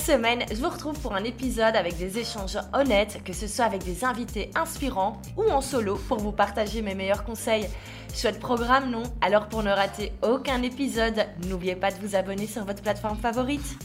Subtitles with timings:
[0.00, 3.84] semaine, je vous retrouve pour un épisode avec des échanges honnêtes, que ce soit avec
[3.84, 7.68] des invités inspirants ou en solo pour vous partager mes meilleurs conseils.
[8.14, 9.02] Chouette programme, non?
[9.20, 13.76] Alors pour ne rater aucun épisode, n'oubliez pas de vous abonner sur votre plateforme favorite.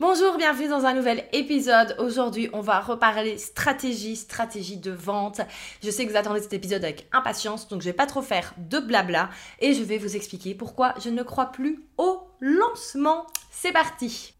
[0.00, 1.94] Bonjour, bienvenue dans un nouvel épisode.
[1.98, 5.42] Aujourd'hui, on va reparler stratégie, stratégie de vente.
[5.84, 8.54] Je sais que vous attendez cet épisode avec impatience, donc je vais pas trop faire
[8.56, 9.28] de blabla
[9.60, 13.26] et je vais vous expliquer pourquoi je ne crois plus au lancement.
[13.52, 14.34] C'est parti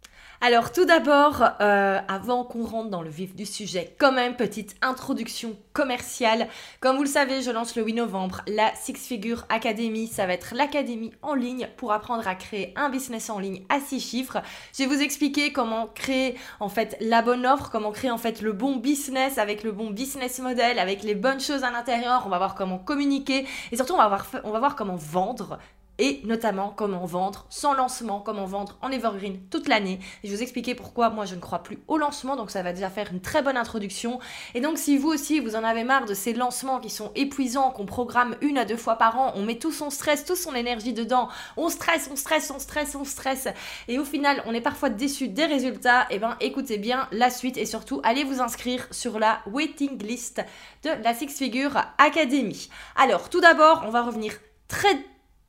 [0.45, 4.75] alors tout d'abord, euh, avant qu'on rentre dans le vif du sujet, quand même petite
[4.83, 6.48] introduction commerciale.
[6.81, 10.09] Comme vous le savez, je lance le 8 novembre la Six Figure Academy.
[10.09, 13.78] Ça va être l'académie en ligne pour apprendre à créer un business en ligne à
[13.78, 14.39] 6 chiffres.
[14.77, 18.42] Je vais vous expliquer comment créer en fait la bonne offre, comment créer en fait
[18.42, 22.25] le bon business avec le bon business model, avec les bonnes choses à l'intérieur.
[22.27, 25.61] On va voir comment communiquer et surtout on va on va voir comment vendre
[25.98, 30.01] et notamment comment vendre sans lancement, comment vendre en evergreen toute l'année.
[30.23, 32.73] Je vais vous expliquer pourquoi moi je ne crois plus au lancement, donc ça va
[32.73, 34.19] déjà faire une très bonne introduction.
[34.55, 37.71] Et donc si vous aussi vous en avez marre de ces lancements qui sont épuisants,
[37.71, 40.55] qu'on programme une à deux fois par an, on met tout son stress, toute son
[40.55, 43.49] énergie dedans, on stresse, on stresse, on stresse, on stresse,
[43.89, 47.31] et au final on est parfois déçu des résultats, et eh ben écoutez bien la
[47.31, 50.43] suite et surtout allez vous inscrire sur la waiting list
[50.83, 52.69] de la Six Figure Academy.
[52.97, 54.33] Alors tout d'abord on va revenir
[54.69, 54.97] très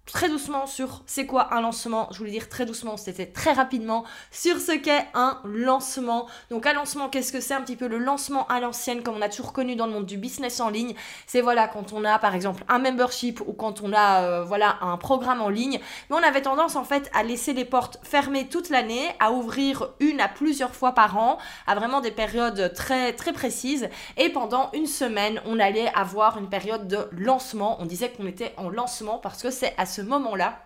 [0.06, 2.10] très doucement sur c'est quoi un lancement.
[2.12, 6.28] Je voulais dire très doucement, c'était très rapidement sur ce qu'est un lancement.
[6.52, 9.22] Donc un lancement, qu'est-ce que c'est un petit peu le lancement à l'ancienne comme on
[9.22, 10.94] a toujours connu dans le monde du business en ligne?
[11.26, 14.78] C'est voilà quand on a par exemple un membership ou quand on a euh, voilà
[14.82, 15.80] un programme en ligne.
[16.10, 19.90] Mais on avait tendance en fait à laisser les portes fermées toute l'année, à ouvrir
[20.02, 23.88] une à plusieurs fois par an, à vraiment des périodes très très précises.
[24.18, 27.78] Et pendant une semaine, on allait avoir une période de lancement.
[27.80, 30.60] On disait qu'on était en lancement parce que c'est à ce moment-là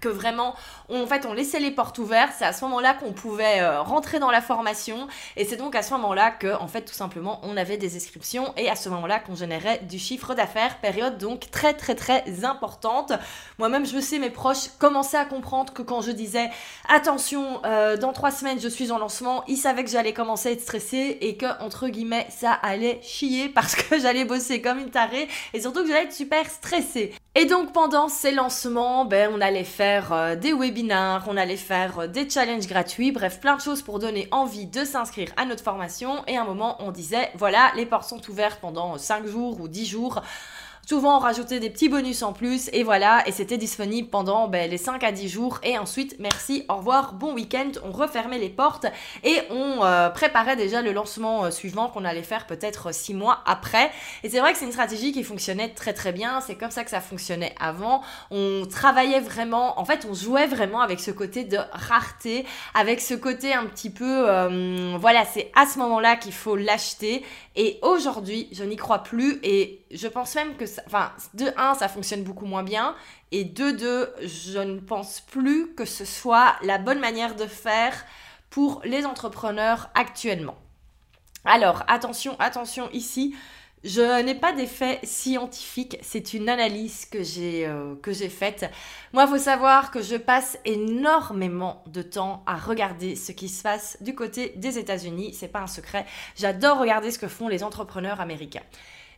[0.00, 0.54] que vraiment,
[0.90, 2.32] en fait, on laissait les portes ouvertes.
[2.38, 5.08] C'est à ce moment-là qu'on pouvait euh, rentrer dans la formation.
[5.36, 8.52] Et c'est donc à ce moment-là que, en fait, tout simplement, on avait des inscriptions
[8.56, 10.78] et à ce moment-là qu'on générait du chiffre d'affaires.
[10.80, 13.12] Période donc très, très, très importante.
[13.58, 16.50] Moi-même, je sais, mes proches commençaient à comprendre que quand je disais
[16.88, 20.52] attention, euh, dans trois semaines, je suis en lancement, ils savaient que j'allais commencer à
[20.52, 24.90] être stressée et que, entre guillemets, ça allait chier parce que j'allais bosser comme une
[24.90, 27.14] tarée et surtout que j'allais être super stressée.
[27.36, 31.98] Et donc, pendant ces lancements, ben, on allait faire euh, des webinars, on allait faire
[31.98, 35.64] euh, des challenges gratuits, bref, plein de choses pour donner envie de s'inscrire à notre
[35.64, 36.24] formation.
[36.28, 39.66] Et à un moment, on disait, voilà, les portes sont ouvertes pendant 5 jours ou
[39.66, 40.22] 10 jours.
[40.86, 44.70] Souvent, on rajoutait des petits bonus en plus et voilà, et c'était disponible pendant ben,
[44.70, 45.58] les 5 à 10 jours.
[45.62, 47.70] Et ensuite, merci, au revoir, bon week-end.
[47.84, 48.84] On refermait les portes
[49.22, 53.38] et on euh, préparait déjà le lancement euh, suivant qu'on allait faire peut-être 6 mois
[53.46, 53.90] après.
[54.24, 56.42] Et c'est vrai que c'est une stratégie qui fonctionnait très très bien.
[56.42, 58.02] C'est comme ça que ça fonctionnait avant.
[58.30, 63.14] On travaillait vraiment, en fait, on jouait vraiment avec ce côté de rareté, avec ce
[63.14, 67.24] côté un petit peu, euh, voilà, c'est à ce moment-là qu'il faut l'acheter.
[67.56, 71.74] Et aujourd'hui, je n'y crois plus et je pense même que, ça, enfin, de un,
[71.74, 72.94] ça fonctionne beaucoup moins bien,
[73.32, 78.04] et de deux, je ne pense plus que ce soit la bonne manière de faire
[78.50, 80.56] pour les entrepreneurs actuellement.
[81.44, 83.34] Alors, attention, attention ici,
[83.84, 87.94] je n'ai pas d'effet scientifique, c'est une analyse que j'ai euh,
[88.30, 88.70] faite.
[89.12, 93.62] Moi, il faut savoir que je passe énormément de temps à regarder ce qui se
[93.62, 96.06] passe du côté des États-Unis, c'est pas un secret.
[96.34, 98.62] J'adore regarder ce que font les entrepreneurs américains.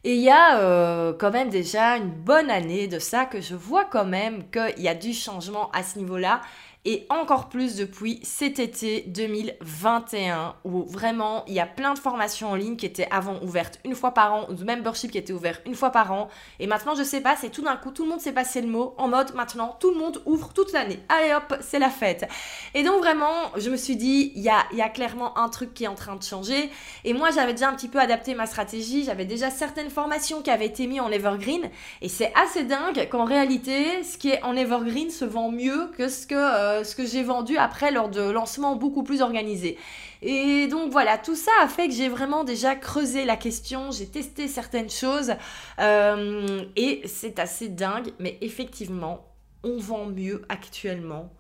[0.05, 3.55] Et il y a euh, quand même déjà une bonne année de ça que je
[3.55, 6.41] vois quand même qu'il y a du changement à ce niveau-là
[6.87, 12.53] et encore plus depuis cet été 2021 où vraiment il y a plein de formations
[12.53, 15.33] en ligne qui étaient avant ouvertes une fois par an, ou de membership qui était
[15.33, 16.29] ouvert une fois par an
[16.61, 18.69] et maintenant je sais pas, c'est tout d'un coup tout le monde s'est passé le
[18.69, 21.01] mot en mode maintenant tout le monde ouvre toute l'année.
[21.09, 22.29] Allez hop, c'est la fête.
[22.75, 25.75] Et donc vraiment, je me suis dit il y a, y a clairement un truc
[25.75, 26.71] qui est en train de changer
[27.05, 30.51] et moi j'avais déjà un petit peu adapté ma stratégie, j'avais déjà certaines formations qui
[30.51, 31.69] avaient été mises en evergreen
[32.01, 36.09] et c'est assez dingue qu'en réalité ce qui est en evergreen se vend mieux que
[36.09, 39.79] ce que euh, euh, ce que j'ai vendu après lors de lancements beaucoup plus organisés.
[40.23, 44.07] Et donc voilà, tout ça a fait que j'ai vraiment déjà creusé la question, j'ai
[44.07, 45.35] testé certaines choses
[45.79, 49.27] et c'est assez dingue, mais effectivement,
[49.63, 51.31] on vend mieux actuellement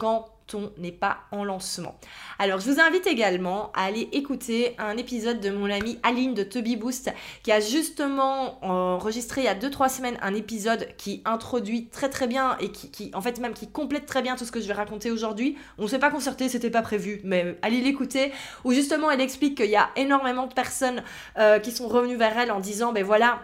[0.00, 1.94] quand on n'est pas en lancement.
[2.38, 6.42] Alors, je vous invite également à aller écouter un épisode de mon amie Aline de
[6.42, 7.12] Tubby Boost
[7.42, 12.26] qui a justement enregistré il y a 2-3 semaines un épisode qui introduit très très
[12.26, 14.72] bien et qui, en fait même qui complète très bien tout ce que je vais
[14.72, 15.58] raconter aujourd'hui.
[15.76, 18.32] On ne s'est pas concerté, c'était pas prévu, mais allez l'écouter
[18.64, 21.02] où justement elle explique qu'il y a énormément de personnes
[21.38, 23.40] euh, qui sont revenues vers elle en disant ben voilà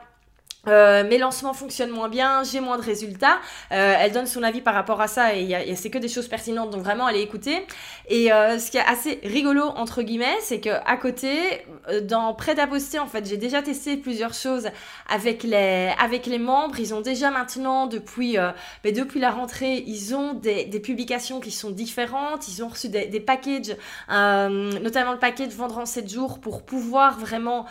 [0.68, 3.38] euh, mes lancements fonctionnent moins bien, j'ai moins de résultats.
[3.72, 6.70] Euh, elle donne son avis par rapport à ça et, c'est que des choses pertinentes,
[6.70, 7.66] donc vraiment allez écouter.
[8.08, 11.64] Et euh, ce qui est assez rigolo entre guillemets, c'est que à côté,
[12.02, 14.68] dans prêt à poster, en fait, j'ai déjà testé plusieurs choses
[15.08, 16.78] avec les avec les membres.
[16.80, 18.36] Ils ont déjà maintenant depuis
[18.84, 22.48] mais depuis la rentrée, ils ont des, des, publications qui sont différentes.
[22.48, 23.76] Ils ont reçu des, des packages,
[24.08, 27.66] notamment le package vendre en 7 jours pour pouvoir vraiment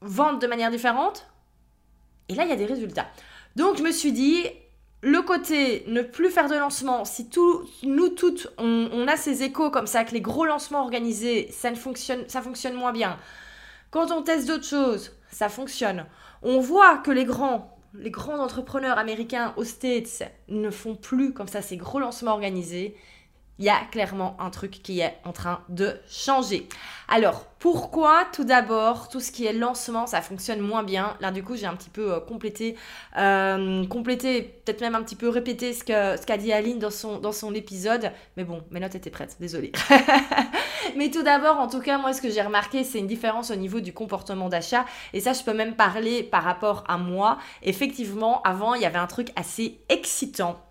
[0.00, 1.26] vendre de manière différente.
[2.28, 3.06] Et là, il y a des résultats.
[3.54, 4.44] Donc, je me suis dit,
[5.02, 7.28] le côté ne plus faire de lancement, si
[7.82, 11.76] nous toutes, on, a ces échos comme ça, que les gros lancements organisés, ça, ne
[11.76, 13.16] fonctionne, ça fonctionne moins bien.
[13.90, 16.06] Quand on teste d'autres choses, ça fonctionne.
[16.42, 21.48] On voit que les grands, les grands entrepreneurs américains aux States ne font plus comme
[21.48, 22.96] ça ces gros lancements organisés
[23.58, 26.68] il y a clairement un truc qui est en train de changer.
[27.08, 31.42] Alors, pourquoi tout d'abord, tout ce qui est lancement, ça fonctionne moins bien Là, du
[31.42, 32.76] coup, j'ai un petit peu euh, complété,
[33.16, 36.90] euh, complété peut-être même un petit peu répété ce qu'a ce qu'a dit Aline dans
[36.90, 38.12] son, dans son épisode.
[38.36, 39.72] Mais bon, mes notes étaient prêtes, désolée.
[40.96, 43.56] Mais tout d'abord, en tout cas, moi, ce que j'ai remarqué, c'est une différence au
[43.56, 44.84] niveau du comportement d'achat.
[45.12, 47.38] Et ça, je peux même parler par rapport à moi.
[47.62, 50.65] Effectivement, avant, il y avait un truc assez excitant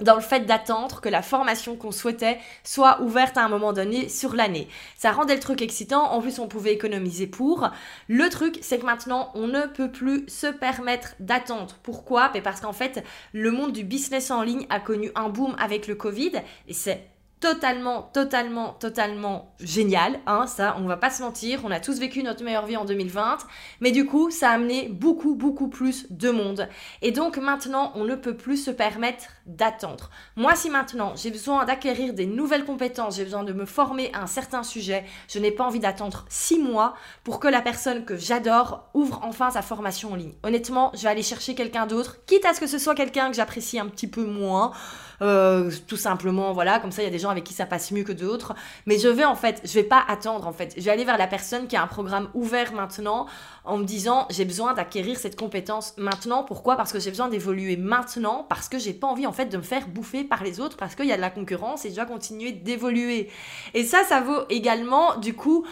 [0.00, 4.08] dans le fait d'attendre que la formation qu'on souhaitait soit ouverte à un moment donné
[4.08, 4.68] sur l'année.
[4.96, 7.70] Ça rendait le truc excitant, en plus on pouvait économiser pour.
[8.08, 11.76] Le truc, c'est que maintenant, on ne peut plus se permettre d'attendre.
[11.82, 12.30] Pourquoi?
[12.42, 15.94] Parce qu'en fait, le monde du business en ligne a connu un boom avec le
[15.94, 16.32] Covid,
[16.68, 17.06] et c'est
[17.44, 20.18] totalement, totalement, totalement génial.
[20.26, 21.60] Hein, ça, on va pas se mentir.
[21.64, 23.36] On a tous vécu notre meilleure vie en 2020.
[23.80, 26.70] Mais du coup, ça a amené beaucoup, beaucoup plus de monde.
[27.02, 30.08] Et donc maintenant, on ne peut plus se permettre d'attendre.
[30.36, 34.22] Moi, si maintenant j'ai besoin d'acquérir des nouvelles compétences, j'ai besoin de me former à
[34.22, 36.94] un certain sujet, je n'ai pas envie d'attendre six mois
[37.24, 40.32] pour que la personne que j'adore ouvre enfin sa formation en ligne.
[40.44, 43.36] Honnêtement, je vais aller chercher quelqu'un d'autre, quitte à ce que ce soit quelqu'un que
[43.36, 44.72] j'apprécie un petit peu moins.
[45.22, 47.90] Euh, tout simplement, voilà, comme ça il y a des gens avec qui ça passe
[47.90, 48.54] mieux que d'autres.
[48.86, 50.74] Mais je vais en fait, je vais pas attendre en fait.
[50.76, 53.26] Je vais aller vers la personne qui a un programme ouvert maintenant
[53.64, 56.44] en me disant j'ai besoin d'acquérir cette compétence maintenant.
[56.44, 56.76] Pourquoi?
[56.76, 59.62] Parce que j'ai besoin d'évoluer maintenant, parce que j'ai pas envie en fait de me
[59.62, 62.06] faire bouffer par les autres, parce qu'il y a de la concurrence et je dois
[62.06, 63.30] continuer d'évoluer.
[63.74, 65.66] Et ça, ça vaut également du coup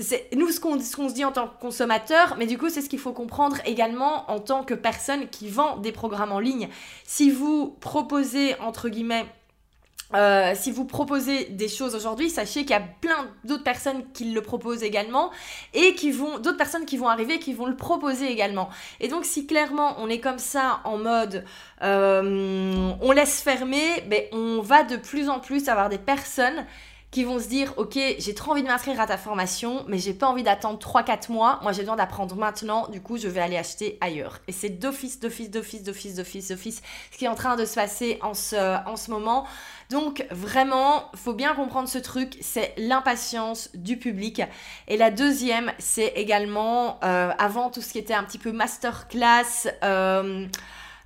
[0.00, 2.88] c'est nous ce qu'on se dit en tant que consommateur, mais du coup c'est ce
[2.88, 6.68] qu'il faut comprendre également en tant que personne qui vend des programmes en ligne.
[7.04, 9.26] Si vous proposez entre guillemets
[10.14, 14.30] euh, si vous proposez des choses aujourd'hui, sachez qu'il y a plein d'autres personnes qui
[14.32, 15.32] le proposent également
[15.74, 18.70] et qui vont, d'autres personnes qui vont arriver qui vont le proposer également.
[19.00, 21.44] Et donc, si clairement on est comme ça en mode
[21.82, 26.64] euh, on laisse fermer, ben, on va de plus en plus avoir des personnes
[27.10, 30.12] qui vont se dire ok j'ai trop envie de m'inscrire à ta formation mais j'ai
[30.12, 31.60] pas envie d'attendre 3-4 mois.
[31.62, 32.88] Moi j'ai besoin d'apprendre maintenant.
[32.88, 34.40] Du coup je vais aller acheter ailleurs.
[34.48, 36.82] Et c'est d'office d'office d'office d'office d'office d'office
[37.12, 39.46] ce qui est en train de se passer en ce, en ce moment.
[39.90, 44.42] Donc vraiment faut bien comprendre ce truc c'est l'impatience du public.
[44.88, 49.68] Et la deuxième c'est également euh, avant tout ce qui était un petit peu masterclass
[49.84, 50.46] euh,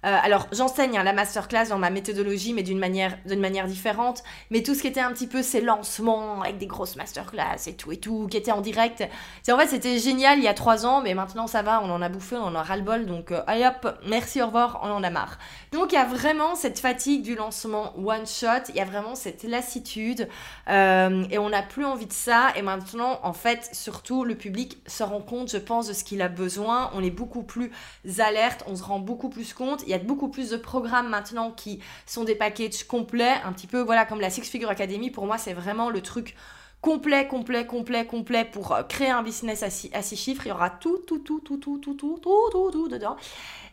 [0.04, 4.22] euh, alors, j'enseigne hein, la masterclass dans ma méthodologie, mais d'une manière, manière différente.
[4.50, 7.74] Mais tout ce qui était un petit peu ces lancements avec des grosses masterclass et
[7.74, 9.04] tout et tout, qui était en direct,
[9.50, 12.02] en fait c'était génial il y a trois ans, mais maintenant ça va, on en
[12.02, 15.02] a bouffé, on en a ras-le-bol, donc euh, allez hop, merci, au revoir, on en
[15.02, 15.38] a marre.
[15.72, 19.14] Donc il y a vraiment cette fatigue du lancement one shot, il y a vraiment
[19.14, 20.28] cette lassitude,
[20.68, 22.48] euh, et on n'a plus envie de ça.
[22.56, 26.22] Et maintenant, en fait, surtout le public se rend compte, je pense, de ce qu'il
[26.22, 26.90] a besoin.
[26.94, 27.72] On est beaucoup plus
[28.18, 31.80] alerte, on se rend beaucoup plus compte y a beaucoup plus de programmes maintenant qui
[32.06, 35.10] sont des packages complets, un petit peu voilà comme la Six Figure Academy.
[35.10, 36.36] Pour moi, c'est vraiment le truc
[36.80, 40.46] complet, complet, complet, complet pour créer un business à six, chiffres.
[40.46, 43.16] Il y aura tout, tout, tout, tout, tout, tout, tout, tout, tout, tout dedans.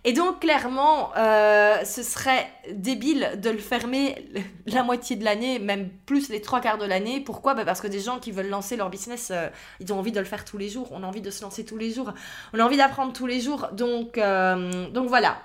[0.03, 4.29] Et donc, clairement, euh, ce serait débile de le fermer
[4.65, 7.19] la moitié de l'année, même plus les trois quarts de l'année.
[7.19, 7.53] Pourquoi?
[7.55, 10.19] Bah Parce que des gens qui veulent lancer leur business, euh, ils ont envie de
[10.19, 10.89] le faire tous les jours.
[10.91, 12.13] On a envie de se lancer tous les jours.
[12.53, 13.67] On a envie d'apprendre tous les jours.
[13.74, 15.38] Donc, euh, donc voilà.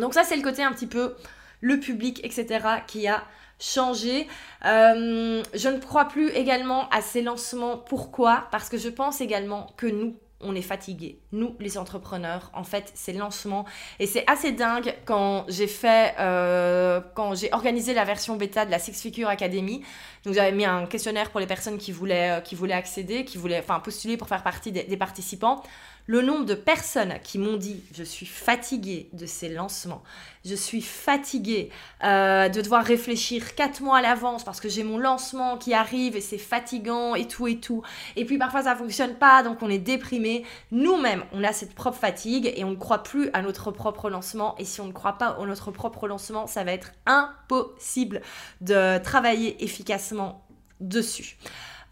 [0.00, 1.14] Donc ça, c'est le côté un petit peu
[1.60, 3.22] le public, etc., qui a
[3.58, 4.28] changé.
[4.64, 7.76] Euh, je ne crois plus également à ces lancements.
[7.76, 8.48] Pourquoi?
[8.50, 11.18] Parce que je pense également que nous, on est fatigué.
[11.32, 13.64] Nous, les entrepreneurs, en fait, c'est le lancement.
[13.98, 18.70] Et c'est assez dingue quand j'ai fait, euh, quand j'ai organisé la version bêta de
[18.70, 19.82] la Six Figure Academy.
[20.24, 24.16] Donc, j'avais mis un questionnaire pour les personnes qui voulaient, euh, accéder, qui voulaient, postuler
[24.16, 25.64] pour faire partie des participants
[26.08, 30.02] le nombre de personnes qui m'ont dit je suis fatiguée de ces lancements,
[30.44, 31.70] je suis fatiguée
[32.02, 36.16] euh, de devoir réfléchir quatre mois à l'avance parce que j'ai mon lancement qui arrive
[36.16, 37.82] et c'est fatigant et tout et tout.
[38.16, 40.44] Et puis parfois ça fonctionne pas donc on est déprimé.
[40.70, 44.56] Nous-mêmes on a cette propre fatigue et on ne croit plus à notre propre lancement.
[44.58, 48.22] Et si on ne croit pas à notre propre lancement, ça va être impossible
[48.62, 50.46] de travailler efficacement
[50.80, 51.36] dessus.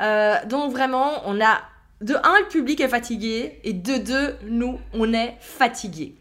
[0.01, 1.61] Euh, donc vraiment, on a
[2.01, 6.15] de un, le public est fatigué, et de deux, nous, on est fatigués.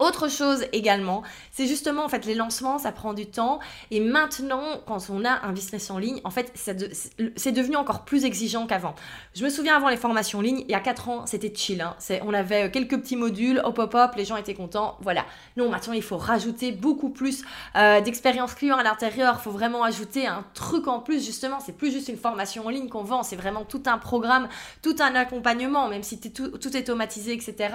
[0.00, 4.80] Autre chose également, c'est justement en fait les lancements, ça prend du temps et maintenant
[4.86, 8.94] quand on a un business en ligne, en fait c'est devenu encore plus exigeant qu'avant.
[9.34, 11.82] Je me souviens avant les formations en ligne, il y a 4 ans, c'était chill,
[11.82, 11.94] hein.
[12.22, 15.26] on avait quelques petits modules, hop hop hop, les gens étaient contents, voilà.
[15.58, 17.44] Non, maintenant il faut rajouter beaucoup plus
[17.76, 21.76] euh, d'expérience client à l'intérieur, il faut vraiment ajouter un truc en plus justement, c'est
[21.76, 24.48] plus juste une formation en ligne qu'on vend, c'est vraiment tout un programme,
[24.80, 27.74] tout un accompagnement, même si tout, tout, est automatisé, etc.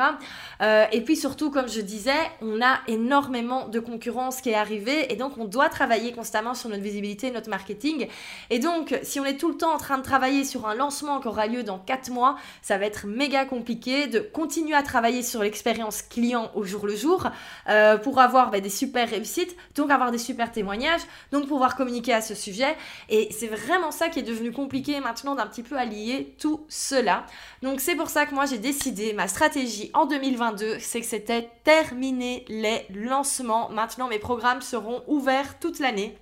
[0.61, 5.11] Euh, et puis surtout, comme je disais, on a énormément de concurrence qui est arrivée
[5.11, 8.07] et donc on doit travailler constamment sur notre visibilité, notre marketing.
[8.49, 11.19] Et donc, si on est tout le temps en train de travailler sur un lancement
[11.19, 15.23] qui aura lieu dans 4 mois, ça va être méga compliqué de continuer à travailler
[15.23, 17.27] sur l'expérience client au jour le jour
[17.69, 22.13] euh, pour avoir bah, des super réussites, donc avoir des super témoignages, donc pouvoir communiquer
[22.13, 22.75] à ce sujet.
[23.09, 27.25] Et c'est vraiment ça qui est devenu compliqué maintenant d'un petit peu allier tout cela.
[27.61, 31.49] Donc c'est pour ça que moi j'ai décidé, ma stratégie en 2022, c'est que c'était
[31.63, 33.69] terminé les lancements.
[33.69, 36.17] Maintenant, mes programmes seront ouverts toute l'année.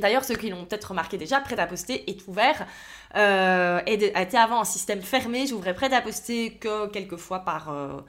[0.00, 2.66] D'ailleurs, ceux qui l'ont peut-être remarqué déjà, Prêt à poster est ouvert.
[3.16, 5.46] Euh, était avant un système fermé.
[5.46, 8.00] J'ouvrais Prêt à poster que quelques fois par, euh,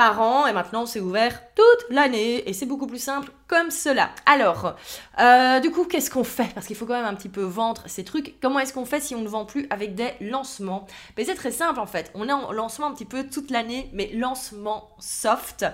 [0.00, 4.08] par an et maintenant c'est ouvert toute l'année et c'est beaucoup plus simple comme cela.
[4.24, 4.74] Alors,
[5.20, 6.48] euh, du coup, qu'est-ce qu'on fait?
[6.54, 8.40] Parce qu'il faut quand même un petit peu vendre ces trucs.
[8.40, 10.86] Comment est-ce qu'on fait si on ne vend plus avec des lancements?
[11.18, 12.10] Mais c'est très simple en fait.
[12.14, 15.66] On est en lancement un petit peu toute l'année, mais lancement soft.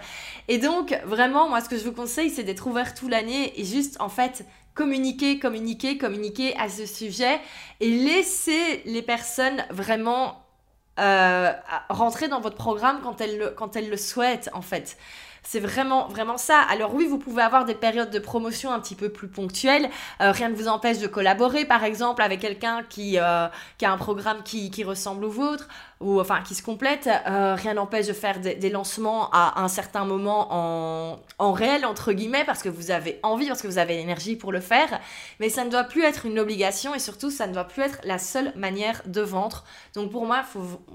[0.48, 3.64] Et donc, vraiment, moi, ce que je vous conseille, c'est d'être ouvert toute l'année et
[3.64, 7.38] juste en fait communiquer, communiquer, communiquer à ce sujet
[7.78, 10.45] et laisser les personnes vraiment
[10.98, 11.52] euh,
[11.88, 14.96] rentrer dans votre programme quand elle, le, quand elle le souhaite, en fait.
[15.42, 16.58] C'est vraiment, vraiment ça.
[16.70, 19.88] Alors oui, vous pouvez avoir des périodes de promotion un petit peu plus ponctuelles.
[20.20, 23.46] Euh, rien ne vous empêche de collaborer, par exemple, avec quelqu'un qui, euh,
[23.78, 25.68] qui a un programme qui, qui ressemble au vôtre
[26.00, 27.08] ou enfin qui se complètent.
[27.26, 32.12] Euh, rien n'empêche de faire des, lancements à un certain moment en, en, réel, entre
[32.12, 35.00] guillemets, parce que vous avez envie, parce que vous avez l'énergie pour le faire.
[35.40, 37.98] Mais ça ne doit plus être une obligation et surtout, ça ne doit plus être
[38.04, 39.64] la seule manière de vendre.
[39.94, 40.42] Donc pour moi,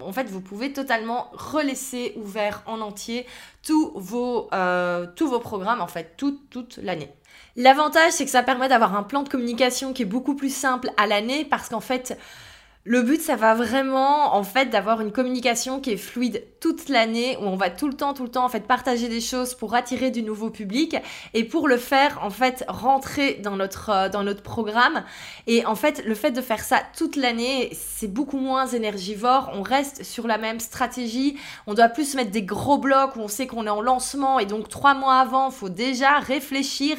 [0.01, 3.25] en fait, vous pouvez totalement relaisser ouvert en entier
[3.63, 7.11] tous vos, euh, tous vos programmes, en fait, toute l'année.
[7.57, 10.89] L'avantage, c'est que ça permet d'avoir un plan de communication qui est beaucoup plus simple
[10.97, 12.17] à l'année parce qu'en fait,
[12.83, 17.37] le but, ça va vraiment, en fait, d'avoir une communication qui est fluide toute l'année,
[17.39, 19.75] où on va tout le temps, tout le temps, en fait, partager des choses pour
[19.75, 20.97] attirer du nouveau public
[21.35, 25.03] et pour le faire, en fait, rentrer dans notre, euh, dans notre programme.
[25.45, 29.51] Et en fait, le fait de faire ça toute l'année, c'est beaucoup moins énergivore.
[29.53, 31.37] On reste sur la même stratégie.
[31.67, 34.47] On doit plus mettre des gros blocs où on sait qu'on est en lancement et
[34.47, 36.97] donc trois mois avant, faut déjà réfléchir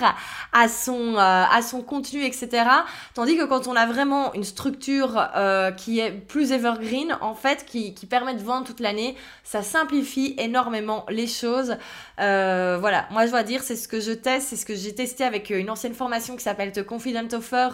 [0.53, 2.67] à, son, euh, à son contenu, etc.
[3.15, 7.65] Tandis que quand on a vraiment une structure, euh, qui est plus evergreen, en fait,
[7.67, 9.17] qui, permet de vendre toute l'année.
[9.45, 11.77] Ça simplifie énormément les choses.
[12.21, 14.95] Euh, voilà, moi je dois dire, c'est ce que je teste, c'est ce que j'ai
[14.95, 17.69] testé avec une ancienne formation qui s'appelle The Confident Offer.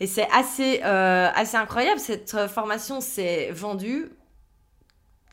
[0.00, 2.00] Et c'est assez, euh, assez incroyable.
[2.00, 4.10] Cette formation s'est vendue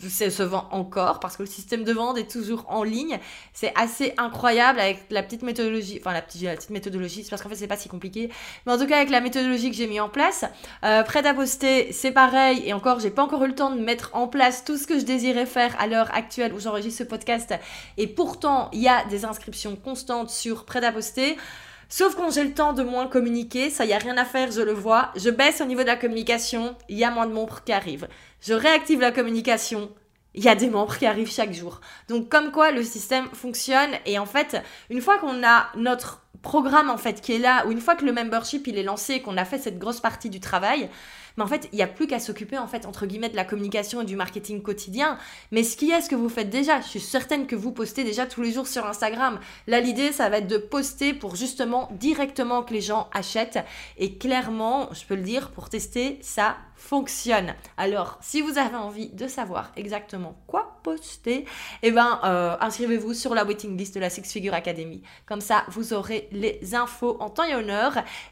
[0.09, 3.19] se vend encore parce que le système de vente est toujours en ligne.
[3.53, 7.49] C'est assez incroyable avec la petite méthodologie, enfin la petite, petite méthodologie, c'est parce qu'en
[7.49, 8.29] fait c'est pas si compliqué.
[8.65, 10.45] Mais en tout cas avec la méthodologie que j'ai mis en place,
[10.83, 12.63] euh, prêt à poster, c'est pareil.
[12.65, 14.99] Et encore, j'ai pas encore eu le temps de mettre en place tout ce que
[14.99, 17.53] je désirais faire à l'heure actuelle où j'enregistre ce podcast.
[17.97, 21.37] Et pourtant, il y a des inscriptions constantes sur prêt à poster.
[21.93, 24.61] Sauf quand j'ai le temps de moins communiquer, ça y a rien à faire, je
[24.61, 25.11] le vois.
[25.17, 28.07] Je baisse au niveau de la communication, il y a moins de membres qui arrivent.
[28.39, 29.91] Je réactive la communication,
[30.33, 31.81] il y a des membres qui arrivent chaque jour.
[32.07, 34.55] Donc comme quoi le système fonctionne et en fait,
[34.89, 38.05] une fois qu'on a notre programme en fait qui est là, où une fois que
[38.05, 40.89] le membership il est lancé qu'on a fait cette grosse partie du travail,
[41.37, 43.45] mais en fait, il n'y a plus qu'à s'occuper, en fait, entre guillemets, de la
[43.45, 45.17] communication et du marketing quotidien.
[45.51, 48.03] Mais ce qui est ce que vous faites déjà, je suis certaine que vous postez
[48.03, 49.39] déjà tous les jours sur Instagram.
[49.67, 53.59] Là, l'idée, ça va être de poster pour justement directement que les gens achètent.
[53.97, 57.53] Et clairement, je peux le dire, pour tester, ça fonctionne.
[57.77, 61.45] Alors, si vous avez envie de savoir exactement quoi poster,
[61.83, 65.03] eh ben, euh, inscrivez-vous sur la waiting list de la Six Figure Academy.
[65.27, 67.69] Comme ça, vous aurez les infos en temps et en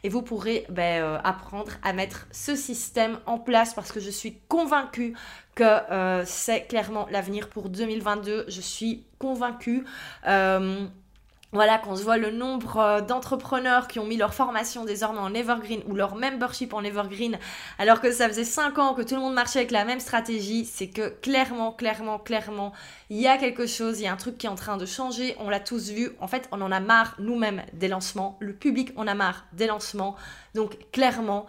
[0.03, 4.09] et vous pourrez ben, euh, apprendre à mettre ce système en place parce que je
[4.09, 5.15] suis convaincue
[5.55, 8.45] que euh, c'est clairement l'avenir pour 2022.
[8.47, 9.85] Je suis convaincue.
[11.51, 15.33] Voilà, quand je vois le nombre euh, d'entrepreneurs qui ont mis leur formation désormais en
[15.33, 17.39] Evergreen ou leur membership en Evergreen,
[17.79, 20.63] alors que ça faisait 5 ans que tout le monde marchait avec la même stratégie,
[20.65, 22.71] c'est que clairement, clairement, clairement,
[23.09, 24.85] il y a quelque chose, il y a un truc qui est en train de
[24.85, 28.53] changer, on l'a tous vu, en fait, on en a marre nous-mêmes des lancements, le
[28.53, 30.15] public en a marre des lancements,
[30.53, 31.47] donc clairement,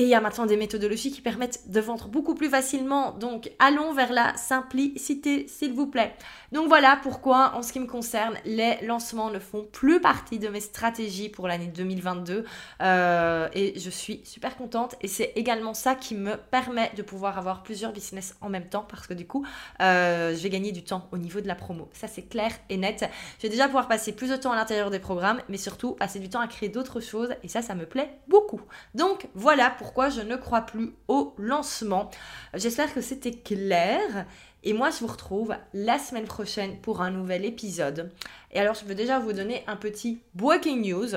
[0.00, 3.12] et il y a maintenant des méthodologies qui permettent de vendre beaucoup plus facilement.
[3.12, 6.14] Donc allons vers la simplicité, s'il vous plaît.
[6.52, 10.48] Donc voilà pourquoi, en ce qui me concerne, les lancements ne font plus partie de
[10.48, 12.46] mes stratégies pour l'année 2022.
[12.80, 14.96] Euh, et je suis super contente.
[15.02, 18.86] Et c'est également ça qui me permet de pouvoir avoir plusieurs business en même temps.
[18.88, 19.44] Parce que du coup,
[19.82, 21.90] euh, je vais gagner du temps au niveau de la promo.
[21.92, 23.04] Ça, c'est clair et net.
[23.36, 26.20] Je vais déjà pouvoir passer plus de temps à l'intérieur des programmes, mais surtout passer
[26.20, 27.34] du temps à créer d'autres choses.
[27.42, 28.62] Et ça, ça me plaît beaucoup.
[28.94, 32.10] Donc voilà pourquoi je ne crois plus au lancement.
[32.54, 34.26] J'espère que c'était clair.
[34.62, 38.10] Et moi, je vous retrouve la semaine prochaine pour un nouvel épisode.
[38.52, 41.08] Et alors, je veux déjà vous donner un petit breaking news.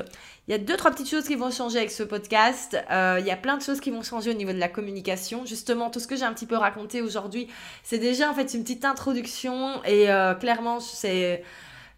[0.48, 2.76] Il y a deux, trois petites choses qui vont changer avec ce podcast.
[2.90, 5.44] Euh, il y a plein de choses qui vont changer au niveau de la communication.
[5.44, 7.48] Justement, tout ce que j'ai un petit peu raconté aujourd'hui,
[7.82, 9.82] c'est déjà en fait une petite introduction.
[9.84, 11.42] Et euh, clairement, c'est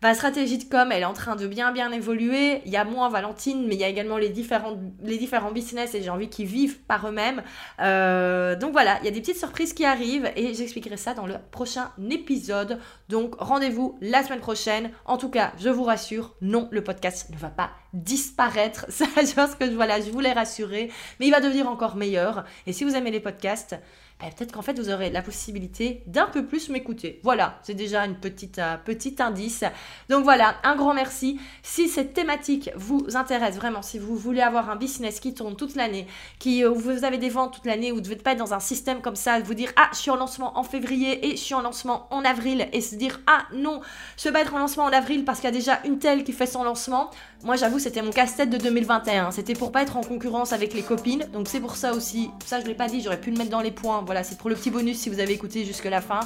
[0.02, 2.60] Ma stratégie de com, elle est en train de bien bien évoluer.
[2.66, 5.94] Il y a moins Valentine, mais il y a également les différents, les différents business
[5.94, 7.42] et j'ai envie qu'ils vivent par eux-mêmes.
[7.80, 11.26] Euh, donc voilà, il y a des petites surprises qui arrivent et j'expliquerai ça dans
[11.26, 12.78] le prochain épisode.
[13.08, 14.90] Donc rendez-vous la semaine prochaine.
[15.06, 18.84] En tout cas, je vous rassure, non, le podcast ne va pas disparaître.
[18.90, 22.44] Ça, je pense que voilà, je voulais rassurer, mais il va devenir encore meilleur.
[22.66, 23.76] Et si vous aimez les podcasts,
[24.18, 27.20] ben, peut-être qu'en fait vous aurez la possibilité d'un peu plus m'écouter.
[27.23, 29.62] Voilà, c'est déjà une petite euh, petit indice.
[30.08, 31.38] Donc voilà, un grand merci.
[31.62, 35.75] Si cette thématique vous intéresse vraiment, si vous voulez avoir un business qui tourne toute
[35.75, 36.06] l'année,
[36.38, 38.61] qui euh, vous avez des ventes toute l'année, vous ne devez pas être dans un
[38.61, 41.55] système comme ça, vous dire ah je suis en lancement en février et je suis
[41.55, 43.83] en lancement en avril et se dire ah non
[44.16, 46.24] je vais pas être en lancement en avril parce qu'il y a déjà une telle
[46.24, 47.11] qui fait son lancement.
[47.44, 49.31] Moi j'avoue c'était mon casse-tête de 2021.
[49.31, 51.26] C'était pour pas être en concurrence avec les copines.
[51.35, 52.31] Donc c'est pour ça aussi.
[52.46, 54.49] Ça je l'ai pas dit, j'aurais pu le mettre dans les points voilà, c'est pour
[54.49, 56.21] le petit bonus si vous avez écouté jusque la fin.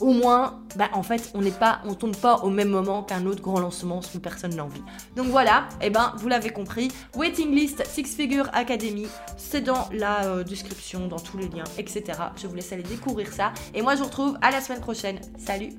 [0.00, 3.24] Au moins, bah, en fait, on n'est pas, on tombe pas au même moment qu'un
[3.26, 4.82] autre grand lancement si personne n'a envie.
[5.14, 9.88] Donc voilà, et eh ben vous l'avez compris, waiting list Six Figure Academy, c'est dans
[9.92, 12.18] la euh, description, dans tous les liens, etc.
[12.36, 13.52] Je vous laisse aller découvrir ça.
[13.74, 15.20] Et moi, je vous retrouve à la semaine prochaine.
[15.38, 15.70] Salut